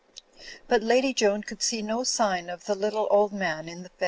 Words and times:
But 0.67 0.81
Lady 0.81 1.13
Joan 1.13 1.43
could 1.43 1.61
see 1.61 1.83
no 1.83 2.03
sign 2.03 2.49
of 2.49 2.65
the 2.65 2.73
little 2.73 3.05
old 3.11 3.31
man 3.31 3.69
in 3.69 3.83
the 3.83 3.89
fez. 3.89 3.97